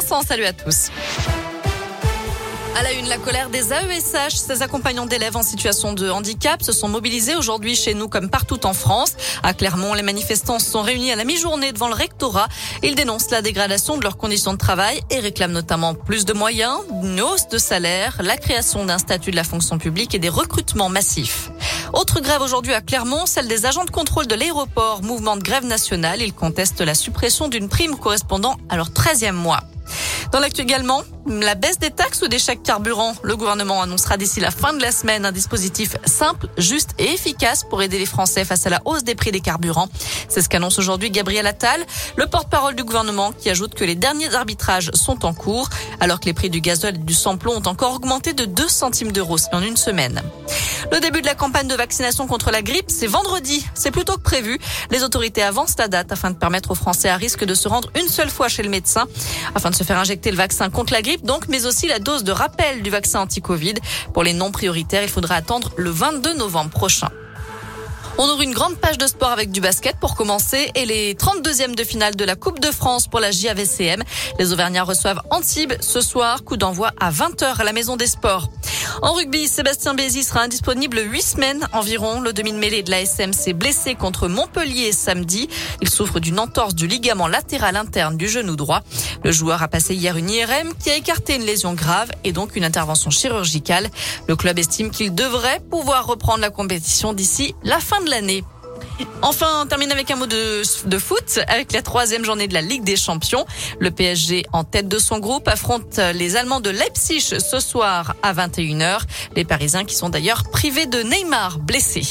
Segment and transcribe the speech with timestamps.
[0.00, 0.88] Vincent, salut à tous.
[2.74, 4.34] À la une, la colère des AESH.
[4.34, 8.64] Ces accompagnants d'élèves en situation de handicap se sont mobilisés aujourd'hui chez nous comme partout
[8.64, 9.14] en France.
[9.42, 12.48] À Clermont, les manifestants se sont réunis à la mi-journée devant le rectorat.
[12.82, 16.78] Ils dénoncent la dégradation de leurs conditions de travail et réclament notamment plus de moyens,
[17.02, 20.88] une hausse de salaire, la création d'un statut de la fonction publique et des recrutements
[20.88, 21.49] massifs.
[21.92, 25.02] Autre grève aujourd'hui à Clermont, celle des agents de contrôle de l'aéroport.
[25.02, 26.22] Mouvement de grève nationale.
[26.22, 29.60] Ils contestent la suppression d'une prime correspondant à leur 13e mois.
[30.30, 33.14] Dans l'actu également, la baisse des taxes ou des chèques carburant.
[33.24, 37.64] Le gouvernement annoncera d'ici la fin de la semaine un dispositif simple, juste et efficace
[37.68, 39.88] pour aider les Français face à la hausse des prix des carburants.
[40.28, 44.32] C'est ce qu'annonce aujourd'hui Gabriel Attal, le porte-parole du gouvernement, qui ajoute que les derniers
[44.32, 47.94] arbitrages sont en cours, alors que les prix du gazole et du samplon ont encore
[47.94, 50.22] augmenté de 2 centimes d'euros en une semaine.
[50.92, 53.64] Le début de la campagne de vaccination contre la grippe, c'est vendredi.
[53.74, 54.58] C'est plutôt que prévu.
[54.90, 57.90] Les autorités avancent la date afin de permettre aux Français à risque de se rendre
[58.00, 59.06] une seule fois chez le médecin
[59.54, 62.24] afin de se faire injecter le vaccin contre la grippe, donc, mais aussi la dose
[62.24, 63.74] de rappel du vaccin anti-Covid.
[64.12, 67.08] Pour les non prioritaires, il faudra attendre le 22 novembre prochain.
[68.22, 71.74] On ouvre une grande page de sport avec du basket pour commencer et les 32e
[71.74, 74.02] de finale de la Coupe de France pour la JAVCM.
[74.38, 78.50] Les Auvergnats reçoivent Antibes ce soir, coup d'envoi à 20h à la Maison des Sports.
[79.00, 82.20] En rugby, Sébastien Bézi sera indisponible huit semaines environ.
[82.20, 85.48] Le demi-mêlée de la SM s'est blessé contre Montpellier samedi.
[85.80, 88.80] Il souffre d'une entorse du ligament latéral interne du genou droit.
[89.24, 92.56] Le joueur a passé hier une IRM qui a écarté une lésion grave et donc
[92.56, 93.88] une intervention chirurgicale.
[94.28, 98.44] Le club estime qu'il devrait pouvoir reprendre la compétition d'ici la fin de l'année.
[99.22, 100.62] Enfin, on termine avec un mot de,
[100.98, 103.44] foot, avec la troisième journée de la Ligue des Champions.
[103.78, 108.32] Le PSG, en tête de son groupe, affronte les Allemands de Leipzig ce soir à
[108.32, 109.00] 21h.
[109.36, 112.02] Les Parisiens qui sont d'ailleurs privés de Neymar, blessé.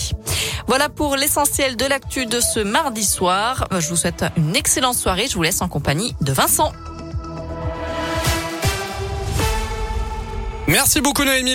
[0.67, 3.67] Voilà pour l'essentiel de l'actu de ce mardi soir.
[3.71, 5.27] Je vous souhaite une excellente soirée.
[5.27, 6.71] Je vous laisse en compagnie de Vincent.
[10.67, 11.47] Merci beaucoup Noémie.